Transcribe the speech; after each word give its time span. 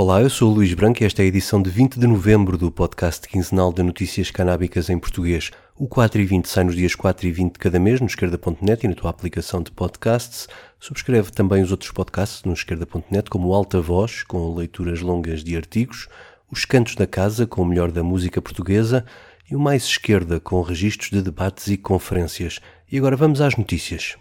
Olá, 0.00 0.22
eu 0.22 0.30
sou 0.30 0.52
o 0.52 0.54
Luís 0.54 0.72
Branco 0.74 1.02
e 1.02 1.06
esta 1.06 1.22
é 1.22 1.24
a 1.24 1.26
edição 1.26 1.60
de 1.60 1.68
20 1.70 1.98
de 1.98 2.06
novembro 2.06 2.56
do 2.56 2.70
podcast 2.70 3.26
quinzenal 3.26 3.72
de 3.72 3.82
notícias 3.82 4.30
canábicas 4.30 4.88
em 4.88 4.96
português. 4.96 5.50
O 5.76 5.88
4 5.88 6.20
e 6.20 6.24
20 6.24 6.46
sai 6.48 6.62
nos 6.62 6.76
dias 6.76 6.94
4 6.94 7.26
e 7.26 7.32
20 7.32 7.54
de 7.54 7.58
cada 7.58 7.80
mês 7.80 8.00
no 8.00 8.06
esquerda.net 8.06 8.84
e 8.84 8.88
na 8.88 8.94
tua 8.94 9.10
aplicação 9.10 9.60
de 9.60 9.72
podcasts. 9.72 10.46
Subscreve 10.78 11.32
também 11.32 11.64
os 11.64 11.72
outros 11.72 11.90
podcasts 11.90 12.44
no 12.44 12.52
esquerda.net, 12.52 13.28
como 13.28 13.48
o 13.48 13.52
Alta 13.52 13.80
Voz, 13.80 14.22
com 14.22 14.54
leituras 14.54 15.00
longas 15.00 15.42
de 15.42 15.56
artigos, 15.56 16.06
os 16.48 16.64
Cantos 16.64 16.94
da 16.94 17.04
Casa, 17.04 17.44
com 17.44 17.62
o 17.62 17.66
melhor 17.66 17.90
da 17.90 18.04
música 18.04 18.40
portuguesa, 18.40 19.04
e 19.50 19.56
o 19.56 19.58
Mais 19.58 19.82
Esquerda, 19.82 20.38
com 20.38 20.62
registros 20.62 21.10
de 21.10 21.22
debates 21.22 21.66
e 21.66 21.76
conferências. 21.76 22.60
E 22.88 22.96
agora 22.98 23.16
vamos 23.16 23.40
às 23.40 23.56
notícias. 23.56 24.16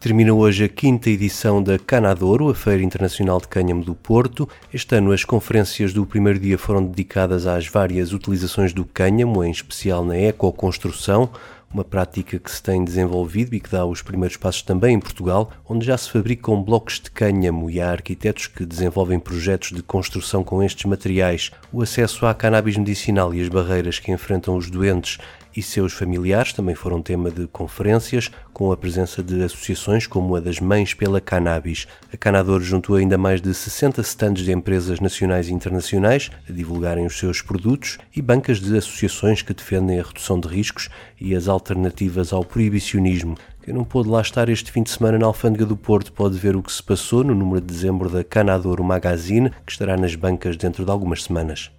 Termina 0.00 0.32
hoje 0.32 0.64
a 0.64 0.68
quinta 0.68 1.10
edição 1.10 1.62
da 1.62 1.78
Canadouro, 1.78 2.48
a 2.48 2.54
Feira 2.54 2.82
Internacional 2.82 3.38
de 3.38 3.46
Cânhamo 3.46 3.84
do 3.84 3.94
Porto. 3.94 4.48
Este 4.72 4.94
ano 4.94 5.12
as 5.12 5.24
conferências 5.24 5.92
do 5.92 6.06
primeiro 6.06 6.38
dia 6.38 6.56
foram 6.56 6.82
dedicadas 6.82 7.46
às 7.46 7.66
várias 7.66 8.14
utilizações 8.14 8.72
do 8.72 8.86
cânhamo, 8.86 9.44
em 9.44 9.50
especial 9.50 10.02
na 10.02 10.16
ecoconstrução, 10.16 11.28
uma 11.70 11.84
prática 11.84 12.38
que 12.38 12.50
se 12.50 12.62
tem 12.62 12.82
desenvolvido 12.82 13.54
e 13.54 13.60
que 13.60 13.70
dá 13.70 13.84
os 13.84 14.00
primeiros 14.00 14.38
passos 14.38 14.62
também 14.62 14.96
em 14.96 15.00
Portugal, 15.00 15.50
onde 15.68 15.84
já 15.84 15.98
se 15.98 16.10
fabricam 16.10 16.62
blocos 16.62 16.98
de 16.98 17.10
cânhamo 17.10 17.70
e 17.70 17.78
há 17.78 17.90
arquitetos 17.90 18.46
que 18.46 18.64
desenvolvem 18.64 19.20
projetos 19.20 19.70
de 19.70 19.82
construção 19.82 20.42
com 20.42 20.62
estes 20.62 20.86
materiais. 20.86 21.50
O 21.70 21.82
acesso 21.82 22.24
à 22.24 22.32
cannabis 22.32 22.78
medicinal 22.78 23.34
e 23.34 23.42
as 23.42 23.48
barreiras 23.48 23.98
que 23.98 24.10
enfrentam 24.10 24.56
os 24.56 24.70
doentes 24.70 25.18
e 25.54 25.62
seus 25.62 25.92
familiares 25.92 26.52
também 26.52 26.74
foram 26.74 27.02
tema 27.02 27.30
de 27.30 27.46
conferências, 27.46 28.30
com 28.52 28.72
a 28.72 28.76
presença 28.76 29.22
de 29.22 29.42
associações 29.42 30.06
como 30.06 30.36
a 30.36 30.40
das 30.40 30.60
Mães 30.60 30.94
pela 30.94 31.20
Cannabis. 31.20 31.86
A 32.12 32.16
Canador 32.16 32.60
juntou 32.60 32.96
ainda 32.96 33.16
mais 33.16 33.40
de 33.40 33.52
60 33.52 34.00
stands 34.02 34.44
de 34.44 34.52
empresas 34.52 35.00
nacionais 35.00 35.48
e 35.48 35.52
internacionais 35.52 36.30
a 36.48 36.52
divulgarem 36.52 37.06
os 37.06 37.18
seus 37.18 37.42
produtos 37.42 37.98
e 38.14 38.20
bancas 38.20 38.60
de 38.60 38.76
associações 38.76 39.42
que 39.42 39.54
defendem 39.54 39.98
a 39.98 40.02
redução 40.02 40.38
de 40.38 40.48
riscos 40.48 40.88
e 41.20 41.34
as 41.34 41.48
alternativas 41.48 42.32
ao 42.32 42.44
proibicionismo. 42.44 43.36
Quem 43.62 43.74
não 43.74 43.84
pôde 43.84 44.08
lá 44.08 44.20
estar 44.20 44.48
este 44.48 44.72
fim 44.72 44.82
de 44.82 44.90
semana 44.90 45.18
na 45.18 45.26
Alfândega 45.26 45.66
do 45.66 45.76
Porto 45.76 46.12
pode 46.12 46.38
ver 46.38 46.56
o 46.56 46.62
que 46.62 46.72
se 46.72 46.82
passou 46.82 47.22
no 47.22 47.34
número 47.34 47.60
de 47.60 47.66
dezembro 47.66 48.08
da 48.08 48.24
Canador 48.24 48.82
Magazine, 48.82 49.50
que 49.66 49.72
estará 49.72 49.96
nas 49.96 50.14
bancas 50.14 50.56
dentro 50.56 50.84
de 50.84 50.90
algumas 50.90 51.22
semanas. 51.22 51.70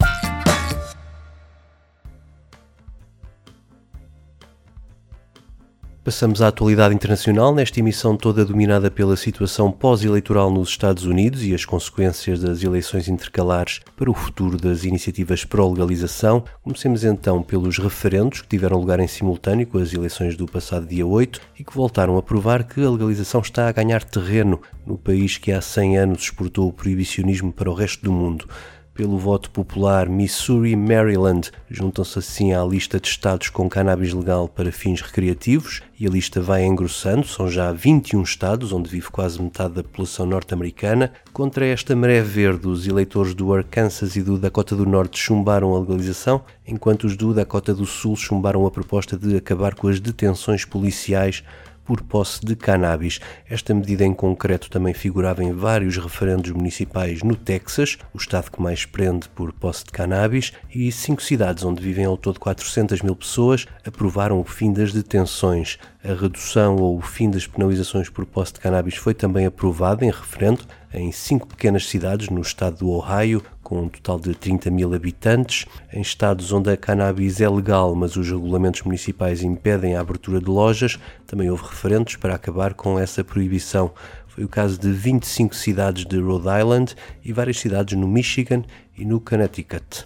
Passamos 6.11 6.41
à 6.41 6.49
atualidade 6.49 6.93
internacional, 6.93 7.55
nesta 7.55 7.79
emissão 7.79 8.17
toda 8.17 8.43
dominada 8.43 8.91
pela 8.91 9.15
situação 9.15 9.71
pós-eleitoral 9.71 10.51
nos 10.51 10.67
Estados 10.67 11.05
Unidos 11.05 11.41
e 11.41 11.53
as 11.53 11.63
consequências 11.63 12.41
das 12.41 12.61
eleições 12.61 13.07
intercalares 13.07 13.79
para 13.95 14.11
o 14.11 14.13
futuro 14.13 14.57
das 14.57 14.83
iniciativas 14.83 15.45
pró-legalização. 15.45 16.43
Comecemos 16.61 17.05
então 17.05 17.41
pelos 17.41 17.77
referendos 17.77 18.41
que 18.41 18.49
tiveram 18.49 18.77
lugar 18.77 18.99
em 18.99 19.07
simultâneo 19.07 19.65
com 19.65 19.77
as 19.77 19.93
eleições 19.93 20.35
do 20.35 20.45
passado 20.45 20.85
dia 20.85 21.07
8 21.07 21.39
e 21.57 21.63
que 21.63 21.73
voltaram 21.73 22.17
a 22.17 22.21
provar 22.21 22.65
que 22.65 22.83
a 22.83 22.91
legalização 22.91 23.39
está 23.39 23.69
a 23.69 23.71
ganhar 23.71 24.03
terreno 24.03 24.59
no 24.85 24.97
país 24.97 25.37
que 25.37 25.53
há 25.53 25.61
100 25.61 25.97
anos 25.97 26.23
exportou 26.23 26.67
o 26.67 26.73
proibicionismo 26.73 27.53
para 27.53 27.71
o 27.71 27.73
resto 27.73 28.03
do 28.03 28.11
mundo 28.11 28.49
pelo 28.93 29.17
voto 29.17 29.49
popular 29.49 30.09
Missouri 30.09 30.71
e 30.71 30.75
Maryland 30.75 31.49
juntam-se 31.69 32.19
assim 32.19 32.53
à 32.53 32.63
lista 32.63 32.99
de 32.99 33.07
estados 33.07 33.49
com 33.49 33.69
cannabis 33.69 34.13
legal 34.13 34.47
para 34.47 34.71
fins 34.71 35.01
recreativos 35.01 35.81
e 35.99 36.07
a 36.07 36.09
lista 36.09 36.41
vai 36.41 36.65
engrossando, 36.65 37.25
são 37.25 37.49
já 37.49 37.71
21 37.71 38.23
estados 38.23 38.73
onde 38.73 38.89
vive 38.89 39.09
quase 39.09 39.41
metade 39.41 39.75
da 39.75 39.83
população 39.83 40.25
norte-americana. 40.25 41.11
Contra 41.31 41.65
esta 41.65 41.95
maré 41.95 42.21
verde, 42.21 42.67
os 42.67 42.87
eleitores 42.87 43.35
do 43.35 43.53
Arkansas 43.53 44.15
e 44.15 44.21
do 44.21 44.37
Dakota 44.37 44.75
do 44.75 44.85
Norte 44.85 45.19
chumbaram 45.19 45.75
a 45.75 45.79
legalização, 45.79 46.43
enquanto 46.67 47.03
os 47.03 47.15
do 47.15 47.33
Dakota 47.33 47.73
do 47.73 47.85
Sul 47.85 48.15
chumbaram 48.15 48.65
a 48.65 48.71
proposta 48.71 49.15
de 49.15 49.37
acabar 49.37 49.75
com 49.75 49.87
as 49.87 49.99
detenções 49.99 50.65
policiais 50.65 51.43
por 51.91 52.01
posse 52.03 52.39
de 52.45 52.55
cannabis. 52.55 53.19
Esta 53.49 53.73
medida 53.73 54.05
em 54.05 54.13
concreto 54.13 54.69
também 54.69 54.93
figurava 54.93 55.43
em 55.43 55.51
vários 55.51 55.97
referendos 55.97 56.49
municipais 56.51 57.21
no 57.21 57.35
Texas, 57.35 57.97
o 58.13 58.17
estado 58.17 58.49
que 58.49 58.61
mais 58.61 58.85
prende 58.85 59.27
por 59.27 59.51
posse 59.51 59.83
de 59.83 59.91
cannabis, 59.91 60.53
e 60.73 60.89
cinco 60.89 61.21
cidades 61.21 61.65
onde 61.65 61.83
vivem 61.83 62.05
ao 62.05 62.15
todo 62.15 62.39
400 62.39 63.01
mil 63.01 63.13
pessoas 63.13 63.67
aprovaram 63.85 64.39
o 64.39 64.45
fim 64.45 64.71
das 64.71 64.93
detenções. 64.93 65.77
A 66.01 66.13
redução 66.13 66.77
ou 66.77 66.97
o 66.97 67.01
fim 67.01 67.29
das 67.29 67.45
penalizações 67.45 68.07
por 68.07 68.25
posse 68.25 68.53
de 68.53 68.61
cannabis 68.61 68.95
foi 68.95 69.13
também 69.13 69.45
aprovada 69.45 70.05
em 70.05 70.11
referendo 70.11 70.61
em 70.93 71.11
cinco 71.11 71.45
pequenas 71.45 71.89
cidades 71.89 72.29
no 72.29 72.39
estado 72.39 72.77
do 72.77 72.89
Ohio, 72.89 73.43
com 73.71 73.83
um 73.83 73.87
total 73.87 74.19
de 74.19 74.35
30 74.35 74.69
mil 74.69 74.93
habitantes, 74.93 75.65
em 75.93 76.01
estados 76.01 76.51
onde 76.51 76.69
a 76.69 76.75
cannabis 76.75 77.39
é 77.39 77.47
legal, 77.47 77.95
mas 77.95 78.17
os 78.17 78.29
regulamentos 78.29 78.81
municipais 78.81 79.41
impedem 79.43 79.95
a 79.95 80.01
abertura 80.01 80.41
de 80.41 80.49
lojas, 80.49 80.99
também 81.25 81.49
houve 81.49 81.63
referentes 81.63 82.17
para 82.17 82.35
acabar 82.35 82.73
com 82.73 82.99
essa 82.99 83.23
proibição. 83.23 83.93
Foi 84.27 84.43
o 84.43 84.49
caso 84.49 84.77
de 84.77 84.91
25 84.91 85.55
cidades 85.55 86.05
de 86.05 86.19
Rhode 86.19 86.49
Island 86.59 86.95
e 87.23 87.31
várias 87.31 87.61
cidades 87.61 87.97
no 87.97 88.09
Michigan 88.09 88.63
e 88.97 89.05
no 89.05 89.21
Connecticut. 89.21 90.03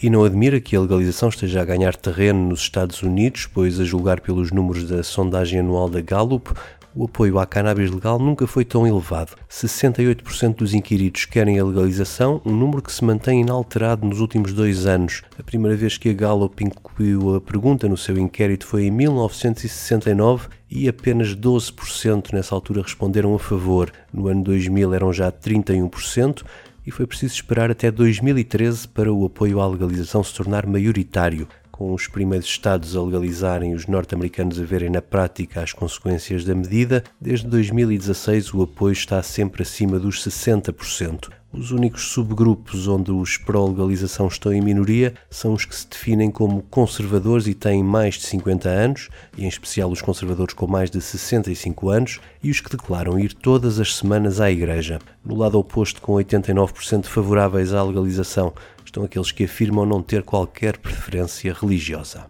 E 0.00 0.08
não 0.08 0.22
admira 0.22 0.60
que 0.60 0.76
a 0.76 0.80
legalização 0.80 1.30
esteja 1.30 1.62
a 1.62 1.64
ganhar 1.64 1.96
terreno 1.96 2.48
nos 2.48 2.60
Estados 2.60 3.02
Unidos, 3.02 3.46
pois, 3.46 3.80
a 3.80 3.84
julgar 3.84 4.20
pelos 4.20 4.52
números 4.52 4.88
da 4.88 5.02
sondagem 5.02 5.58
anual 5.58 5.88
da 5.88 6.00
Gallup, 6.00 6.52
o 6.94 7.04
apoio 7.04 7.38
à 7.38 7.46
cannabis 7.46 7.90
legal 7.90 8.18
nunca 8.18 8.46
foi 8.46 8.64
tão 8.64 8.86
elevado. 8.86 9.36
68% 9.50 10.56
dos 10.56 10.74
inquiridos 10.74 11.24
querem 11.24 11.58
a 11.58 11.64
legalização, 11.64 12.40
um 12.44 12.52
número 12.52 12.82
que 12.82 12.92
se 12.92 13.04
mantém 13.04 13.40
inalterado 13.40 14.06
nos 14.06 14.20
últimos 14.20 14.52
dois 14.52 14.86
anos. 14.86 15.22
A 15.38 15.42
primeira 15.42 15.76
vez 15.76 15.96
que 15.96 16.10
a 16.10 16.12
Gallup 16.12 16.62
incluiu 16.62 17.36
a 17.36 17.40
pergunta 17.40 17.88
no 17.88 17.96
seu 17.96 18.18
inquérito 18.18 18.66
foi 18.66 18.84
em 18.84 18.90
1969 18.90 20.48
e 20.70 20.88
apenas 20.88 21.34
12% 21.34 22.32
nessa 22.32 22.54
altura 22.54 22.82
responderam 22.82 23.34
a 23.34 23.38
favor. 23.38 23.90
No 24.12 24.28
ano 24.28 24.42
2000 24.42 24.94
eram 24.94 25.12
já 25.12 25.32
31% 25.32 26.42
e 26.86 26.90
foi 26.90 27.06
preciso 27.06 27.34
esperar 27.34 27.70
até 27.70 27.90
2013 27.90 28.88
para 28.88 29.12
o 29.12 29.24
apoio 29.24 29.60
à 29.60 29.66
legalização 29.66 30.22
se 30.22 30.34
tornar 30.34 30.66
maioritário 30.66 31.48
com 31.82 31.92
os 31.94 32.06
primeiros 32.06 32.46
Estados 32.46 32.94
a 32.94 33.02
legalizarem 33.02 33.74
os 33.74 33.88
norte-americanos 33.88 34.60
a 34.60 34.62
verem 34.62 34.88
na 34.88 35.02
prática 35.02 35.60
as 35.60 35.72
consequências 35.72 36.44
da 36.44 36.54
medida, 36.54 37.02
desde 37.20 37.48
2016 37.48 38.54
o 38.54 38.62
apoio 38.62 38.92
está 38.92 39.20
sempre 39.20 39.64
acima 39.64 39.98
dos 39.98 40.24
60%. 40.24 41.30
Os 41.52 41.70
únicos 41.70 42.04
subgrupos 42.04 42.88
onde 42.88 43.10
os 43.10 43.36
pró-legalização 43.36 44.26
estão 44.26 44.54
em 44.54 44.62
minoria 44.62 45.12
são 45.28 45.52
os 45.52 45.66
que 45.66 45.76
se 45.76 45.86
definem 45.86 46.30
como 46.30 46.62
conservadores 46.62 47.46
e 47.46 47.52
têm 47.52 47.84
mais 47.84 48.14
de 48.14 48.22
50 48.22 48.70
anos, 48.70 49.10
e 49.36 49.44
em 49.44 49.48
especial 49.48 49.90
os 49.90 50.00
conservadores 50.00 50.54
com 50.54 50.66
mais 50.66 50.90
de 50.90 50.98
65 50.98 51.90
anos, 51.90 52.20
e 52.42 52.50
os 52.50 52.58
que 52.58 52.70
declaram 52.70 53.18
ir 53.18 53.34
todas 53.34 53.78
as 53.78 53.96
semanas 53.96 54.40
à 54.40 54.50
igreja. 54.50 54.98
No 55.22 55.36
lado 55.36 55.58
oposto, 55.58 56.00
com 56.00 56.14
89% 56.14 57.04
favoráveis 57.04 57.74
à 57.74 57.82
legalização, 57.82 58.54
estão 58.92 59.04
aqueles 59.04 59.32
que 59.32 59.44
afirmam 59.44 59.86
não 59.86 60.02
ter 60.02 60.22
qualquer 60.22 60.76
preferência 60.76 61.54
religiosa. 61.54 62.26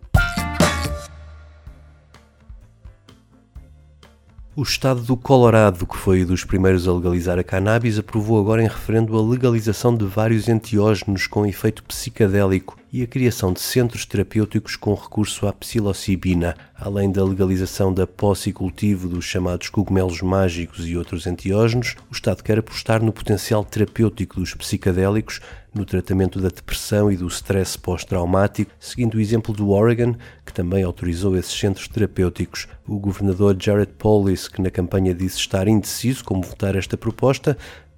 O 4.55 4.63
estado 4.63 5.01
do 5.01 5.17
Colorado, 5.17 5.87
que 5.87 5.97
foi 5.97 6.27
dos 6.27 6.45
primeiros 6.45 6.87
a 6.87 6.93
legalizar 6.93 7.39
a 7.39 7.43
cannabis, 7.43 7.99
aprovou 7.99 8.39
agora 8.39 8.63
em 8.63 8.69
referendo 8.69 9.17
a 9.19 9.23
legalização 9.23 9.97
de 9.97 10.05
vários 10.05 10.47
enteógenos 10.47 11.27
com 11.27 11.47
efeito 11.47 11.83
psicadélico 11.85 12.79
e 12.93 13.03
a 13.03 13.07
criação 13.07 13.55
de 13.55 13.61
centros 13.61 14.05
terapêuticos 14.05 14.77
com 14.77 14.93
recurso 14.93 15.49
à 15.49 15.53
psilocibina, 15.55 16.55
além 16.75 17.11
da 17.11 17.25
legalização 17.25 17.95
da 17.95 18.07
posse 18.07 18.51
e 18.51 18.53
cultivo 18.53 19.09
dos 19.09 19.25
chamados 19.25 19.71
cogumelos 19.71 20.21
mágicos 20.21 20.87
e 20.87 20.99
outros 20.99 21.27
enteógenos, 21.27 21.97
o 22.11 22.13
Estado 22.13 22.45
quer 22.45 22.59
apostar 22.59 23.03
no 23.03 23.11
potencial 23.11 23.65
terapêutico 23.65 24.39
dos 24.39 24.53
psicadélicos 24.55 25.41
no 25.75 25.85
tratamento 25.85 26.41
da 26.41 26.49
depressão 26.49 27.11
e 27.11 27.17
do 27.17 27.27
stress 27.27 27.79
pós-traumático, 27.79 28.71
seguindo 28.79 29.15
o 29.15 29.21
exemplo 29.21 29.55
do 29.55 29.71
Oregon, 29.71 30.15
que 30.45 30.53
também 30.53 30.83
autorizou 30.83 31.37
esses 31.37 31.53
centros 31.59 31.89
terapêuticos. 31.89 32.69
O 32.87 32.99
governador 32.99 33.57
Jared 33.59 33.93
Polis, 33.93 34.49
que 34.49 34.61
na 34.61 34.71
campanha 34.71 35.15
disse 35.15 35.39
estar 35.39 35.67
indeciso 35.69 36.25
como 36.25 36.43
votar 36.43 36.77
esta 36.77 36.97
proposta, 36.97 37.57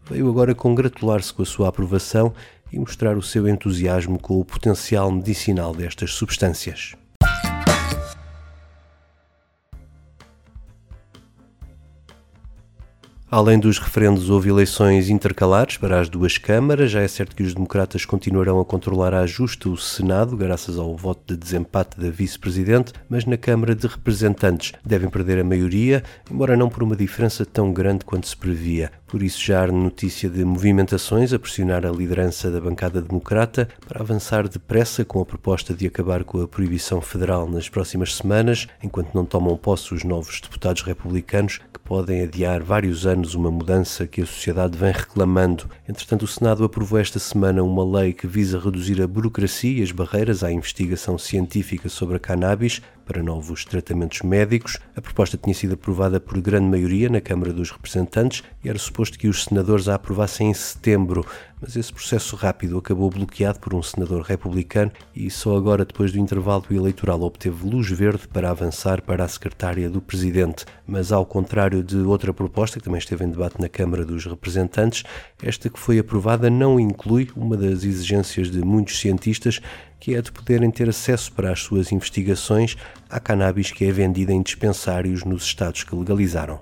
veio 0.08 0.28
agora 0.28 0.54
congratular-se 0.54 1.32
com 1.32 1.42
a 1.42 1.46
sua 1.46 1.68
aprovação 1.68 2.32
e 2.72 2.78
mostrar 2.78 3.16
o 3.16 3.22
seu 3.22 3.48
entusiasmo 3.48 4.18
com 4.18 4.38
o 4.38 4.44
potencial 4.44 5.10
medicinal 5.10 5.74
destas 5.74 6.12
substâncias. 6.12 6.94
Além 13.36 13.58
dos 13.58 13.80
referendos, 13.80 14.30
houve 14.30 14.48
eleições 14.48 15.10
intercalares 15.10 15.76
para 15.76 15.98
as 15.98 16.08
duas 16.08 16.38
câmaras. 16.38 16.92
Já 16.92 17.00
é 17.00 17.08
certo 17.08 17.34
que 17.34 17.42
os 17.42 17.52
democratas 17.52 18.04
continuarão 18.04 18.60
a 18.60 18.64
controlar 18.64 19.12
a 19.12 19.26
justa 19.26 19.68
o 19.68 19.76
Senado, 19.76 20.36
graças 20.36 20.78
ao 20.78 20.96
voto 20.96 21.34
de 21.34 21.40
desempate 21.40 21.98
da 21.98 22.10
vice-presidente, 22.10 22.92
mas 23.08 23.24
na 23.24 23.36
Câmara 23.36 23.74
de 23.74 23.88
Representantes 23.88 24.72
devem 24.84 25.10
perder 25.10 25.40
a 25.40 25.44
maioria, 25.44 26.04
embora 26.30 26.56
não 26.56 26.68
por 26.68 26.84
uma 26.84 26.94
diferença 26.94 27.44
tão 27.44 27.72
grande 27.72 28.04
quanto 28.04 28.28
se 28.28 28.36
previa. 28.36 28.92
Por 29.14 29.22
isso 29.22 29.40
já 29.40 29.62
há 29.62 29.66
notícia 29.68 30.28
de 30.28 30.44
movimentações 30.44 31.32
a 31.32 31.38
pressionar 31.38 31.86
a 31.86 31.90
liderança 31.92 32.50
da 32.50 32.60
bancada 32.60 33.00
democrata 33.00 33.68
para 33.86 34.00
avançar 34.00 34.48
depressa 34.48 35.04
com 35.04 35.20
a 35.20 35.24
proposta 35.24 35.72
de 35.72 35.86
acabar 35.86 36.24
com 36.24 36.42
a 36.42 36.48
proibição 36.48 37.00
federal 37.00 37.48
nas 37.48 37.68
próximas 37.68 38.16
semanas, 38.16 38.66
enquanto 38.82 39.14
não 39.14 39.24
tomam 39.24 39.56
posse 39.56 39.94
os 39.94 40.02
novos 40.02 40.40
deputados 40.40 40.82
republicanos 40.82 41.60
que 41.72 41.78
podem 41.78 42.22
adiar 42.22 42.60
vários 42.60 43.06
anos 43.06 43.36
uma 43.36 43.52
mudança 43.52 44.04
que 44.04 44.20
a 44.20 44.26
sociedade 44.26 44.76
vem 44.76 44.90
reclamando. 44.90 45.70
Entretanto, 45.88 46.24
o 46.24 46.26
Senado 46.26 46.64
aprovou 46.64 46.98
esta 46.98 47.20
semana 47.20 47.62
uma 47.62 47.84
lei 48.00 48.12
que 48.12 48.26
visa 48.26 48.58
reduzir 48.58 49.00
a 49.00 49.06
burocracia 49.06 49.78
e 49.78 49.82
as 49.84 49.92
barreiras 49.92 50.42
à 50.42 50.50
investigação 50.50 51.16
científica 51.18 51.88
sobre 51.88 52.16
a 52.16 52.18
cannabis 52.18 52.82
para 53.04 53.22
novos 53.22 53.64
tratamentos 53.64 54.22
médicos. 54.22 54.78
A 54.96 55.00
proposta 55.00 55.36
tinha 55.36 55.54
sido 55.54 55.74
aprovada 55.74 56.18
por 56.18 56.40
grande 56.40 56.66
maioria 56.66 57.08
na 57.08 57.20
Câmara 57.20 57.52
dos 57.52 57.70
Representantes 57.70 58.42
e 58.64 58.68
era 58.68 58.78
suposto 58.78 59.18
que 59.18 59.28
os 59.28 59.44
senadores 59.44 59.88
a 59.88 59.94
aprovassem 59.94 60.50
em 60.50 60.54
setembro, 60.54 61.24
mas 61.60 61.76
esse 61.76 61.92
processo 61.92 62.36
rápido 62.36 62.76
acabou 62.76 63.08
bloqueado 63.08 63.58
por 63.58 63.74
um 63.74 63.82
senador 63.82 64.22
republicano 64.22 64.92
e 65.14 65.30
só 65.30 65.56
agora, 65.56 65.84
depois 65.84 66.12
do 66.12 66.18
intervalo 66.18 66.64
eleitoral, 66.70 67.22
obteve 67.22 67.66
luz 67.66 67.90
verde 67.90 68.28
para 68.28 68.50
avançar 68.50 69.00
para 69.00 69.24
a 69.24 69.28
secretária 69.28 69.88
do 69.88 70.00
Presidente. 70.00 70.66
Mas, 70.86 71.10
ao 71.10 71.24
contrário 71.24 71.82
de 71.82 71.96
outra 71.96 72.34
proposta 72.34 72.78
que 72.78 72.84
também 72.84 72.98
esteve 72.98 73.24
em 73.24 73.30
debate 73.30 73.60
na 73.60 73.68
Câmara 73.68 74.04
dos 74.04 74.26
Representantes, 74.26 75.04
esta 75.42 75.70
que 75.70 75.78
foi 75.78 75.98
aprovada 75.98 76.50
não 76.50 76.78
inclui 76.78 77.30
uma 77.34 77.56
das 77.56 77.84
exigências 77.84 78.50
de 78.50 78.60
muitos 78.60 78.98
cientistas 78.98 79.60
que 80.04 80.14
é 80.14 80.20
de 80.20 80.30
poderem 80.30 80.70
ter 80.70 80.86
acesso 80.86 81.32
para 81.32 81.50
as 81.50 81.60
suas 81.60 81.90
investigações 81.90 82.76
à 83.14 83.20
cannabis 83.20 83.70
que 83.70 83.84
é 83.84 83.92
vendida 83.92 84.32
em 84.32 84.42
dispensários 84.42 85.22
nos 85.22 85.44
estados 85.44 85.84
que 85.84 85.94
legalizaram. 85.94 86.58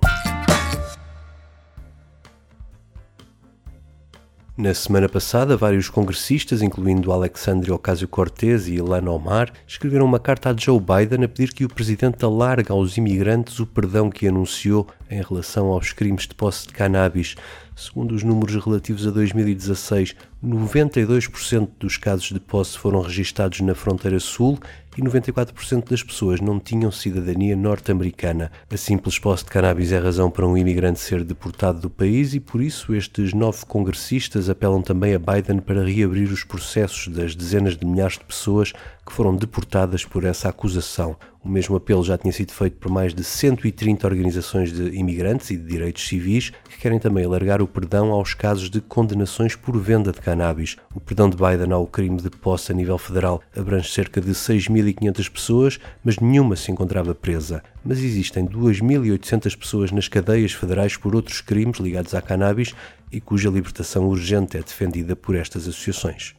Na 4.54 4.75
semana 4.75 5.08
passada, 5.08 5.56
vários 5.56 5.88
congressistas, 5.88 6.60
incluindo 6.60 7.10
Alexandre 7.10 7.72
Ocasio-Cortez 7.72 8.69
e 8.69 8.75
Ilhan 8.75 9.10
Omar, 9.10 9.50
escreveram 9.66 10.04
uma 10.04 10.20
carta 10.20 10.50
a 10.50 10.54
Joe 10.54 10.78
Biden 10.78 11.25
a 11.25 11.28
pedir 11.28 11.54
que 11.54 11.64
o 11.64 11.70
presidente 11.70 12.22
alargue 12.22 12.70
aos 12.70 12.99
imigrantes 12.99 13.58
o 13.58 13.66
perdão 13.66 14.10
que 14.10 14.28
anunciou 14.28 14.87
em 15.10 15.22
relação 15.22 15.69
aos 15.69 15.93
crimes 15.93 16.26
de 16.26 16.34
posse 16.34 16.66
de 16.66 16.75
cannabis. 16.75 17.34
Segundo 17.75 18.14
os 18.14 18.22
números 18.22 18.62
relativos 18.62 19.06
a 19.06 19.10
2016, 19.10 20.14
92% 20.44 21.70
dos 21.81 21.96
casos 21.96 22.31
de 22.31 22.38
posse 22.38 22.78
foram 22.78 23.00
registados 23.00 23.60
na 23.62 23.75
fronteira 23.75 24.20
sul 24.20 24.58
e 24.97 25.03
94% 25.03 25.89
das 25.89 26.03
pessoas 26.03 26.41
não 26.41 26.61
tinham 26.61 26.91
cidadania 26.91 27.56
norte-americana. 27.56 28.50
A 28.71 28.77
simples 28.77 29.19
posse 29.19 29.44
de 29.44 29.50
cannabis 29.50 29.93
é 29.93 29.99
razão 29.99 30.31
para 30.31 30.47
um 30.47 30.56
imigrante 30.56 31.00
ser 31.00 31.25
deportado 31.25 31.81
do 31.81 31.91
país 31.91 32.35
e 32.35 32.41
por 32.41 32.61
isso 32.61 32.94
estes 32.94 33.33
nove 33.33 33.65
congressistas 33.67 34.50
apelam 34.50 34.83
também 34.83 35.15
a 35.15 35.19
Biden 35.19 35.61
para 35.61 35.85
reabrir 35.85 36.31
os 36.31 36.44
processos 36.44 37.09
das 37.09 37.35
dezenas 37.35 37.77
de 37.77 37.87
milhares 37.87 38.19
de 38.19 38.25
pessoas 38.25 38.73
que 39.04 39.12
foram 39.12 39.34
deportadas 39.34 40.04
por 40.04 40.25
essa 40.25 40.49
acusação. 40.49 41.16
O 41.44 41.49
mesmo 41.49 41.75
apelo 41.75 42.04
já 42.04 42.16
tinha 42.16 42.32
sido 42.32 42.52
feito 42.52 42.76
por 42.76 42.88
mais 42.88 43.12
de 43.12 43.25
130 43.25 44.06
organizações 44.06 44.72
de 44.72 44.96
imigrantes 44.96 45.50
e 45.50 45.56
de 45.56 45.64
direitos 45.64 46.06
civis 46.06 46.52
que 46.70 46.78
querem 46.78 47.00
também 47.00 47.25
alargar 47.25 47.60
o 47.60 47.66
perdão 47.66 48.12
aos 48.12 48.32
casos 48.32 48.70
de 48.70 48.81
condenações 48.81 49.56
por 49.56 49.76
venda 49.76 50.12
de 50.12 50.20
cannabis. 50.20 50.76
O 50.94 51.00
perdão 51.00 51.28
de 51.28 51.37
Biden 51.37 51.72
ao 51.72 51.84
crime 51.84 52.22
de 52.22 52.31
posse 52.31 52.70
a 52.70 52.75
nível 52.75 52.96
federal 52.96 53.43
abrange 53.56 53.90
cerca 53.90 54.20
de 54.20 54.31
6.500 54.31 55.31
pessoas, 55.31 55.81
mas 56.04 56.19
nenhuma 56.20 56.54
se 56.54 56.70
encontrava 56.70 57.12
presa. 57.12 57.60
Mas 57.84 57.99
existem 57.99 58.46
2.800 58.46 59.58
pessoas 59.58 59.90
nas 59.90 60.06
cadeias 60.06 60.52
federais 60.52 60.96
por 60.96 61.16
outros 61.16 61.40
crimes 61.40 61.81
ligados 61.81 62.14
à 62.14 62.22
cannabis 62.22 62.72
e 63.10 63.20
cuja 63.20 63.50
libertação 63.50 64.06
urgente 64.06 64.56
é 64.56 64.60
defendida 64.60 65.16
por 65.16 65.34
estas 65.34 65.66
associações. 65.66 66.37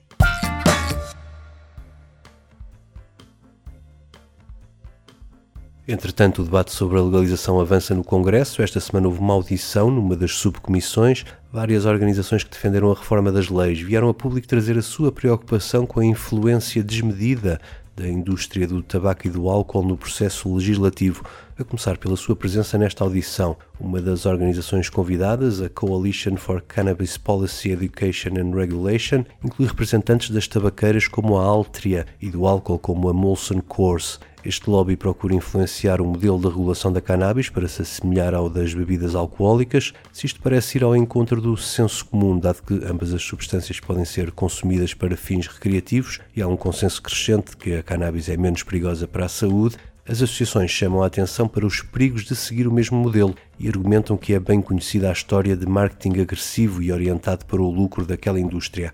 Entretanto, 5.85 6.41
o 6.41 6.45
debate 6.45 6.71
sobre 6.71 6.97
a 6.97 7.01
legalização 7.01 7.59
avança 7.59 7.93
no 7.93 8.05
Congresso. 8.05 8.61
Esta 8.61 8.79
semana 8.79 9.07
houve 9.07 9.19
uma 9.19 9.33
audição 9.33 9.91
numa 9.91 10.15
das 10.15 10.31
subcomissões. 10.31 11.25
Várias 11.51 11.85
organizações 11.85 12.41
que 12.41 12.51
defenderam 12.51 12.89
a 12.89 12.95
reforma 12.95 13.33
das 13.33 13.49
leis 13.49 13.81
vieram 13.81 14.07
a 14.07 14.13
público 14.13 14.47
trazer 14.47 14.77
a 14.77 14.81
sua 14.81 15.11
preocupação 15.11 15.85
com 15.85 15.99
a 15.99 16.05
influência 16.05 16.81
desmedida 16.81 17.59
da 17.97 18.07
indústria 18.07 18.65
do 18.65 18.81
tabaco 18.81 19.27
e 19.27 19.29
do 19.29 19.49
álcool 19.49 19.83
no 19.83 19.97
processo 19.97 20.51
legislativo, 20.55 21.25
a 21.59 21.65
começar 21.65 21.97
pela 21.97 22.15
sua 22.15 22.35
presença 22.35 22.77
nesta 22.77 23.03
audição. 23.03 23.57
Uma 23.77 24.01
das 24.01 24.25
organizações 24.25 24.89
convidadas, 24.89 25.61
a 25.61 25.67
Coalition 25.67 26.37
for 26.37 26.61
Cannabis 26.61 27.17
Policy 27.17 27.71
Education 27.71 28.31
and 28.39 28.55
Regulation, 28.55 29.25
inclui 29.43 29.67
representantes 29.67 30.29
das 30.29 30.47
tabaqueiras 30.47 31.09
como 31.09 31.37
a 31.37 31.43
Altria 31.43 32.05
e 32.21 32.31
do 32.31 32.47
álcool 32.47 32.79
como 32.79 33.09
a 33.09 33.13
Molson 33.13 33.59
Coors. 33.59 34.19
Este 34.45 34.69
lobby 34.69 34.97
procura 34.97 35.33
influenciar 35.33 36.01
o 36.01 36.05
modelo 36.05 36.37
de 36.37 36.47
regulação 36.47 36.91
da 36.91 36.99
cannabis 36.99 37.47
para 37.47 37.65
se 37.65 37.81
assemelhar 37.81 38.33
ao 38.33 38.49
das 38.49 38.73
bebidas 38.73 39.15
alcoólicas, 39.15 39.93
se 40.11 40.25
isto 40.25 40.41
parece 40.41 40.77
ir 40.77 40.83
ao 40.83 40.93
encontro 40.93 41.39
do 41.39 41.55
senso 41.55 42.05
comum, 42.05 42.37
dado 42.37 42.61
que 42.61 42.73
ambas 42.85 43.13
as 43.13 43.23
substâncias 43.23 43.79
podem 43.79 44.03
ser 44.03 44.31
consumidas 44.31 44.93
para 44.93 45.15
fins 45.15 45.47
recreativos 45.47 46.19
e 46.35 46.41
há 46.41 46.47
um 46.47 46.57
consenso 46.57 47.01
crescente 47.01 47.51
de 47.51 47.57
que 47.57 47.75
a 47.75 47.83
cannabis 47.83 48.27
é 48.27 48.35
menos 48.35 48.63
perigosa 48.63 49.07
para 49.07 49.25
a 49.25 49.29
saúde, 49.29 49.77
as 50.05 50.21
associações 50.21 50.69
chamam 50.69 51.01
a 51.01 51.05
atenção 51.07 51.47
para 51.47 51.65
os 51.65 51.81
perigos 51.81 52.25
de 52.25 52.35
seguir 52.35 52.67
o 52.67 52.73
mesmo 52.73 52.97
modelo 52.97 53.33
e 53.57 53.69
argumentam 53.69 54.17
que 54.17 54.33
é 54.33 54.39
bem 54.41 54.61
conhecida 54.61 55.07
a 55.07 55.13
história 55.13 55.55
de 55.55 55.65
marketing 55.65 56.19
agressivo 56.19 56.83
e 56.83 56.91
orientado 56.91 57.45
para 57.45 57.61
o 57.61 57.71
lucro 57.71 58.05
daquela 58.05 58.37
indústria. 58.37 58.91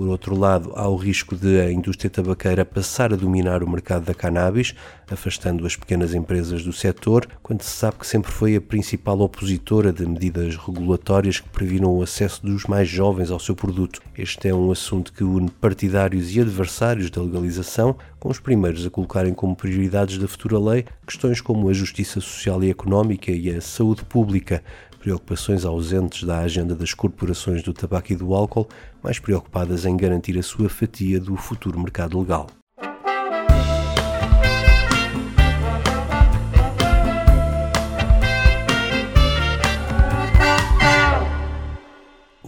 Por 0.00 0.08
outro 0.08 0.34
lado, 0.34 0.72
há 0.76 0.88
o 0.88 0.96
risco 0.96 1.36
de 1.36 1.60
a 1.60 1.70
indústria 1.70 2.08
tabaqueira 2.08 2.64
passar 2.64 3.12
a 3.12 3.16
dominar 3.16 3.62
o 3.62 3.68
mercado 3.68 4.06
da 4.06 4.14
cannabis, 4.14 4.74
afastando 5.10 5.66
as 5.66 5.76
pequenas 5.76 6.14
empresas 6.14 6.64
do 6.64 6.72
setor, 6.72 7.28
quando 7.42 7.60
se 7.60 7.68
sabe 7.68 7.98
que 7.98 8.06
sempre 8.06 8.32
foi 8.32 8.56
a 8.56 8.62
principal 8.62 9.20
opositora 9.20 9.92
de 9.92 10.06
medidas 10.06 10.56
regulatórias 10.56 11.40
que 11.40 11.50
previnam 11.50 11.94
o 11.94 12.02
acesso 12.02 12.40
dos 12.42 12.64
mais 12.64 12.88
jovens 12.88 13.30
ao 13.30 13.38
seu 13.38 13.54
produto. 13.54 14.00
Este 14.16 14.48
é 14.48 14.54
um 14.54 14.72
assunto 14.72 15.12
que 15.12 15.22
une 15.22 15.50
partidários 15.50 16.34
e 16.34 16.40
adversários 16.40 17.10
da 17.10 17.20
legalização, 17.20 17.94
com 18.18 18.30
os 18.30 18.40
primeiros 18.40 18.86
a 18.86 18.90
colocarem 18.90 19.34
como 19.34 19.54
prioridades 19.54 20.16
da 20.16 20.26
futura 20.26 20.58
lei 20.58 20.86
questões 21.06 21.40
como 21.40 21.68
a 21.68 21.72
justiça 21.72 22.20
social 22.20 22.62
e 22.62 22.70
económica 22.70 23.32
e 23.32 23.50
a 23.50 23.60
saúde 23.60 24.04
pública 24.04 24.62
preocupações 25.00 25.64
ausentes 25.64 26.24
da 26.24 26.38
agenda 26.40 26.74
das 26.74 26.92
corporações 26.92 27.62
do 27.62 27.72
tabaco 27.72 28.12
e 28.12 28.16
do 28.16 28.34
álcool, 28.34 28.68
mais 29.02 29.18
preocupadas 29.18 29.86
em 29.86 29.96
garantir 29.96 30.38
a 30.38 30.42
sua 30.42 30.68
fatia 30.68 31.18
do 31.18 31.36
futuro 31.36 31.80
mercado 31.80 32.20
legal. 32.20 32.46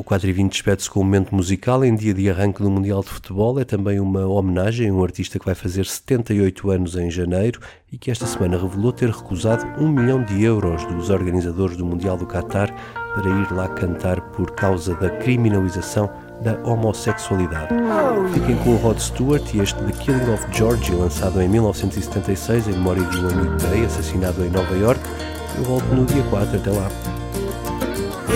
O 0.02 0.04
4 0.04 0.28
e 0.28 0.32
20 0.32 0.50
despede-se 0.50 0.90
com 0.90 0.98
um 0.98 1.04
momento 1.04 1.32
musical 1.32 1.84
em 1.84 1.94
dia 1.94 2.12
de 2.12 2.28
arranque 2.28 2.60
do 2.60 2.68
Mundial 2.68 3.02
de 3.02 3.08
Futebol. 3.08 3.60
É 3.60 3.64
também 3.64 4.00
uma 4.00 4.26
homenagem 4.26 4.88
a 4.88 4.92
um 4.92 5.00
artista 5.00 5.38
que 5.38 5.44
vai 5.44 5.54
fazer 5.54 5.86
78 5.86 6.72
anos 6.72 6.96
em 6.96 7.08
janeiro 7.08 7.60
e 7.92 7.96
que 7.96 8.10
esta 8.10 8.26
semana 8.26 8.60
revelou 8.60 8.90
ter 8.90 9.10
recusado 9.10 9.64
um 9.80 9.88
milhão 9.88 10.24
de 10.24 10.42
euros 10.42 10.84
dos 10.86 11.08
organizadores 11.08 11.76
do 11.76 11.86
Mundial 11.86 12.16
do 12.16 12.26
Qatar 12.26 12.74
para 13.14 13.30
ir 13.30 13.52
lá 13.52 13.68
cantar 13.68 14.20
por 14.32 14.50
causa 14.50 14.92
da 14.96 15.08
criminalização 15.08 16.10
da 16.42 16.58
homossexualidade. 16.68 17.72
Fiquem 18.34 18.56
com 18.56 18.70
o 18.70 18.76
Rod 18.78 18.98
Stewart 18.98 19.54
e 19.54 19.60
este 19.60 19.80
The 19.84 19.92
Killing 19.92 20.32
of 20.32 20.44
Georgie, 20.50 20.96
lançado 20.96 21.40
em 21.40 21.48
1976 21.48 22.66
em 22.66 22.72
memória 22.72 23.04
de 23.04 23.18
um 23.18 23.28
amigo 23.28 23.56
gay 23.70 23.84
assassinado 23.84 24.44
em 24.44 24.50
Nova 24.50 24.74
York. 24.74 25.00
Eu 25.58 25.62
volto 25.62 25.86
no 25.94 26.04
dia 26.04 26.24
4. 26.24 26.56
Até 26.56 26.70
lá. 26.72 27.21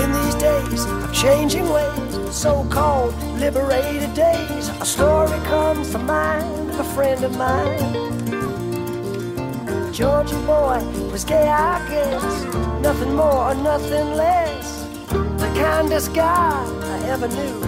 In 0.02 0.12
these 0.12 0.34
days 0.34 0.84
of 0.84 1.14
changing 1.14 1.68
ways, 1.70 2.36
so 2.36 2.64
called 2.68 3.14
liberated 3.40 4.12
days, 4.14 4.68
a 4.68 4.84
story 4.84 5.38
comes 5.46 5.90
to 5.92 5.98
mind 5.98 6.70
of 6.70 6.80
a 6.80 6.84
friend 6.84 7.24
of 7.24 7.36
mine. 7.36 8.16
Georgia 9.94 10.36
boy 10.40 10.84
was 11.10 11.24
gay, 11.24 11.48
I 11.48 11.78
guess, 11.88 12.44
nothing 12.82 13.14
more 13.14 13.50
or 13.50 13.54
nothing 13.54 14.12
less. 14.12 14.84
The 15.08 15.50
kindest 15.56 16.12
guy 16.12 16.62
I 16.94 17.08
ever 17.08 17.28
knew. 17.28 17.60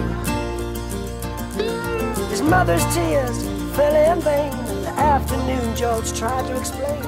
His 2.29 2.43
mother's 2.43 2.85
tears 2.93 3.41
fell 3.75 3.95
in 3.95 4.21
vain. 4.21 4.51
The 4.83 4.93
afternoon, 4.95 5.75
George 5.75 6.13
tried 6.13 6.45
to 6.45 6.57
explain 6.59 7.01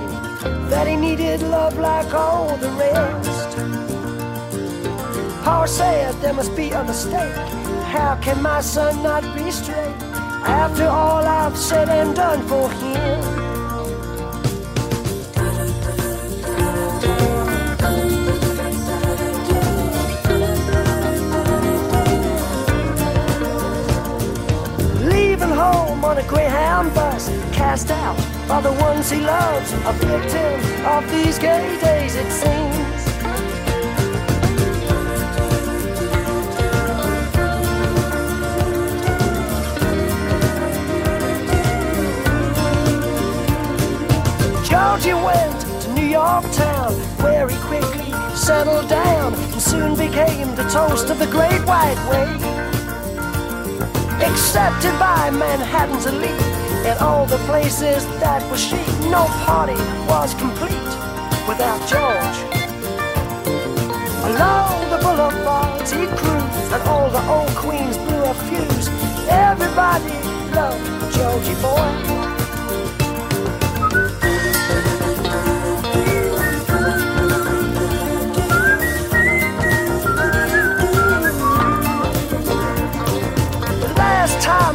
that 0.71 0.87
he 0.87 0.95
needed 0.95 1.43
love 1.43 1.77
like 1.77 2.11
all 2.11 2.57
the 2.57 2.69
rest. 2.69 3.40
Power 5.43 5.65
says 5.65 6.15
there 6.19 6.33
must 6.33 6.55
be 6.55 6.69
a 6.69 6.83
mistake. 6.83 7.35
How 7.85 8.15
can 8.21 8.41
my 8.43 8.61
son 8.61 9.01
not 9.01 9.23
be 9.35 9.49
straight 9.49 9.95
after 10.45 10.85
all 10.85 11.25
I've 11.25 11.57
said 11.57 11.89
and 11.89 12.15
done 12.15 12.41
for 12.47 12.69
him? 12.69 13.21
Leaving 25.09 25.49
home 25.49 26.05
on 26.05 26.19
a 26.19 26.23
Greyhound 26.27 26.93
bus, 26.93 27.29
cast 27.51 27.89
out 27.89 28.17
by 28.47 28.61
the 28.61 28.71
ones 28.73 29.09
he 29.09 29.19
loves, 29.21 29.73
a 29.73 29.93
victim 29.93 30.85
of 30.85 31.09
these 31.09 31.39
gay 31.39 31.79
days, 31.81 32.15
it 32.15 32.31
seems. 32.31 32.80
Georgie 44.91 45.13
went 45.13 45.61
to 45.81 45.93
New 45.93 46.05
York 46.05 46.43
town, 46.51 46.91
where 47.23 47.47
he 47.47 47.55
quickly 47.59 48.11
settled 48.35 48.89
down 48.89 49.33
and 49.33 49.61
soon 49.61 49.95
became 49.95 50.53
the 50.53 50.67
toast 50.67 51.09
of 51.09 51.17
the 51.17 51.27
Great 51.27 51.61
White 51.63 51.95
Way. 52.11 52.27
Accepted 54.21 54.91
by 54.99 55.29
Manhattan's 55.31 56.07
elite 56.07 56.45
in 56.85 56.97
all 56.99 57.25
the 57.25 57.37
places 57.47 58.05
that 58.19 58.43
were 58.51 58.57
chic, 58.57 58.85
no 59.09 59.27
party 59.47 59.79
was 60.11 60.33
complete 60.33 60.91
without 61.47 61.79
George. 61.87 62.37
Along 64.27 64.89
the 64.89 64.97
boulevards 64.97 65.89
he 65.93 66.05
cruised, 66.19 66.73
and 66.73 66.83
all 66.83 67.09
the 67.09 67.25
old 67.29 67.55
queens 67.55 67.95
blew 67.95 68.23
a 68.25 68.33
fuse. 68.33 68.89
Everybody 69.29 70.11
loved 70.51 71.15
Georgie 71.15 71.61
boy. 71.61 72.20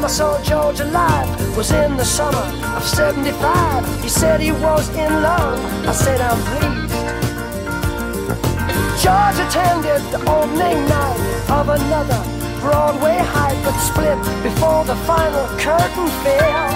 I 0.07 0.09
saw 0.09 0.41
George 0.41 0.79
alive 0.79 1.57
was 1.57 1.73
in 1.73 1.97
the 1.97 2.05
summer 2.05 2.47
of 2.77 2.85
75. 2.85 4.05
He 4.05 4.09
said 4.09 4.41
he 4.41 4.53
was 4.53 4.89
in 4.91 5.13
love. 5.21 5.59
I 5.85 5.91
said, 5.91 6.21
I'm 6.21 6.39
pleased. 6.47 6.95
George 9.03 9.39
attended 9.43 10.03
the 10.15 10.23
opening 10.31 10.87
night 10.87 11.19
of 11.51 11.69
another 11.71 12.23
Broadway 12.61 13.19
hype, 13.19 13.59
but 13.65 13.77
split 13.81 14.17
before 14.45 14.85
the 14.85 14.95
final 15.11 15.45
curtain 15.59 16.07
fell. 16.23 16.71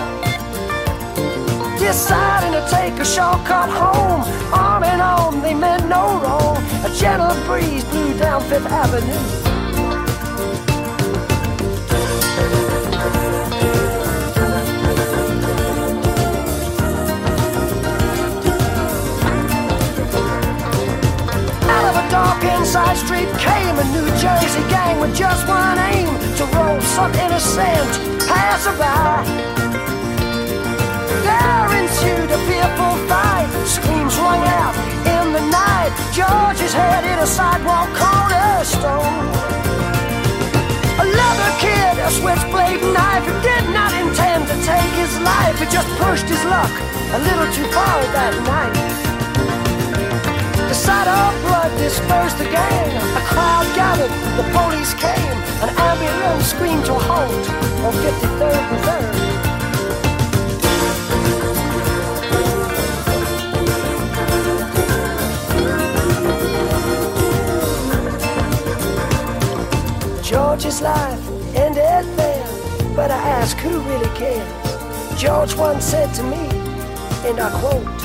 Deciding 1.78 2.54
to 2.58 2.66
take 2.68 2.94
a 2.94 3.04
shortcut 3.04 3.70
home, 3.70 4.24
arm 4.52 4.82
in 4.82 5.00
arm, 5.00 5.40
they 5.40 5.54
meant 5.54 5.88
no 5.88 6.18
wrong. 6.20 6.56
A 6.84 6.92
gentle 6.98 7.36
breeze 7.46 7.84
blew 7.84 8.12
down 8.18 8.42
Fifth 8.50 8.66
Avenue. 8.66 9.49
Street 23.20 23.38
came 23.40 23.76
a 23.78 23.84
New 23.92 24.06
Jersey 24.16 24.64
gang 24.68 25.00
with 25.00 25.14
just 25.14 25.46
one 25.46 25.78
aim 25.92 26.08
to 26.36 26.44
roll 26.56 26.80
some 26.80 27.12
innocent 27.14 27.90
passerby. 28.24 28.96
There 31.26 31.68
ensued 31.80 32.30
a 32.30 32.40
fearful 32.48 32.94
fight. 33.08 33.48
Screams 33.66 34.16
rung 34.16 34.42
out 34.60 34.74
in 35.04 35.32
the 35.32 35.44
night. 35.50 35.92
George's 36.12 36.72
head 36.72 37.04
hit 37.04 37.18
a 37.18 37.26
sidewalk 37.26 37.88
cornerstone. 38.00 39.28
A 41.02 41.04
leather 41.04 41.52
kid, 41.60 41.94
a 42.00 42.10
switchblade 42.10 42.82
knife, 42.94 43.24
who 43.24 43.34
did 43.42 43.64
not 43.72 43.92
intend 43.92 44.46
to 44.48 44.56
take 44.64 44.92
his 45.02 45.12
life. 45.20 45.58
He 45.58 45.66
just 45.66 45.88
pushed 46.00 46.26
his 46.26 46.42
luck 46.44 46.72
a 47.16 47.18
little 47.18 47.48
too 47.52 47.68
far 47.72 48.00
that 48.16 48.34
night. 48.44 49.09
Sight 50.90 51.06
blood 51.46 51.70
dispersed 51.78 52.38
the 52.38 52.46
gang. 52.46 52.90
A 53.16 53.22
crowd 53.30 53.66
gathered, 53.76 54.10
the 54.36 54.42
police 54.50 54.92
came. 54.94 55.36
An 55.62 55.68
ambulance 55.88 56.46
screamed 56.46 56.84
to 56.86 56.94
halt 56.94 57.30
on 57.86 57.92
53rd 58.02 58.64
and 58.72 58.80
3rd. 58.86 59.14
George's 70.24 70.80
life 70.82 71.24
ended 71.54 72.04
there, 72.18 72.48
but 72.96 73.12
I 73.12 73.18
ask 73.38 73.56
who 73.58 73.78
really 73.82 74.10
cares? 74.18 75.22
George 75.22 75.54
once 75.54 75.84
said 75.84 76.12
to 76.14 76.24
me, 76.24 76.48
and 77.28 77.38
I 77.38 77.50
quote, 77.60 77.99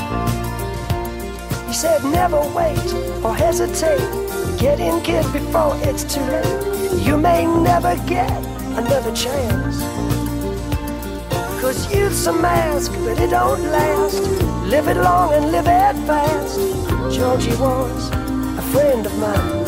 said 1.76 2.02
never 2.04 2.40
wait 2.54 2.90
or 3.22 3.34
hesitate. 3.34 4.00
Get 4.58 4.80
in, 4.80 5.02
kid, 5.02 5.30
before 5.30 5.76
it's 5.82 6.04
too 6.04 6.22
late. 6.22 7.06
You 7.06 7.18
may 7.18 7.44
never 7.44 7.96
get 8.06 8.32
another 8.80 9.14
chance. 9.14 9.82
Cause 11.60 11.94
youth's 11.94 12.26
a 12.28 12.32
mask, 12.32 12.92
but 13.04 13.20
it 13.20 13.28
don't 13.28 13.62
last. 13.64 14.22
Live 14.72 14.88
it 14.88 14.96
long 14.96 15.34
and 15.34 15.52
live 15.52 15.66
it 15.66 15.96
fast. 16.06 16.58
Georgie 17.14 17.54
was 17.56 18.08
a 18.10 18.62
friend 18.72 19.04
of 19.04 19.18
mine. 19.18 19.65